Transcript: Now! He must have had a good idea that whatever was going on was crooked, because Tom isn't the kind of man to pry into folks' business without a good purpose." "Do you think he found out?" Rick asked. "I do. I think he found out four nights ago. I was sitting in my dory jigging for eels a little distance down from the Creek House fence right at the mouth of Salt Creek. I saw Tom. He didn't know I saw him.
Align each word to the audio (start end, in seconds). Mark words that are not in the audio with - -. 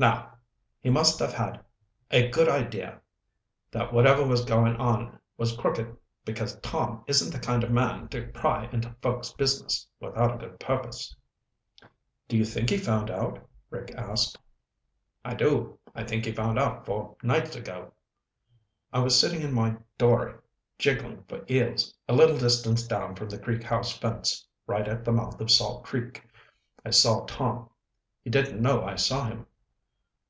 Now! 0.00 0.38
He 0.80 0.90
must 0.90 1.18
have 1.18 1.32
had 1.32 1.58
a 2.12 2.28
good 2.28 2.48
idea 2.48 3.00
that 3.72 3.92
whatever 3.92 4.24
was 4.24 4.44
going 4.44 4.76
on 4.76 5.18
was 5.36 5.56
crooked, 5.56 5.96
because 6.24 6.54
Tom 6.60 7.02
isn't 7.08 7.32
the 7.32 7.40
kind 7.40 7.64
of 7.64 7.72
man 7.72 8.06
to 8.10 8.28
pry 8.28 8.66
into 8.66 8.94
folks' 9.02 9.32
business 9.32 9.88
without 9.98 10.36
a 10.36 10.38
good 10.38 10.60
purpose." 10.60 11.16
"Do 12.28 12.36
you 12.36 12.44
think 12.44 12.70
he 12.70 12.78
found 12.78 13.10
out?" 13.10 13.44
Rick 13.70 13.90
asked. 13.96 14.38
"I 15.24 15.34
do. 15.34 15.80
I 15.96 16.04
think 16.04 16.26
he 16.26 16.30
found 16.32 16.60
out 16.60 16.86
four 16.86 17.16
nights 17.24 17.56
ago. 17.56 17.92
I 18.92 19.00
was 19.00 19.18
sitting 19.18 19.40
in 19.42 19.52
my 19.52 19.78
dory 19.98 20.34
jigging 20.78 21.24
for 21.24 21.44
eels 21.50 21.92
a 22.08 22.12
little 22.14 22.38
distance 22.38 22.86
down 22.86 23.16
from 23.16 23.30
the 23.30 23.38
Creek 23.40 23.64
House 23.64 23.98
fence 23.98 24.46
right 24.64 24.86
at 24.86 25.04
the 25.04 25.10
mouth 25.10 25.40
of 25.40 25.50
Salt 25.50 25.82
Creek. 25.82 26.24
I 26.84 26.90
saw 26.90 27.26
Tom. 27.26 27.68
He 28.22 28.30
didn't 28.30 28.62
know 28.62 28.84
I 28.84 28.94
saw 28.94 29.24
him. 29.24 29.46